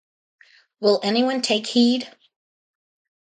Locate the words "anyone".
1.03-1.43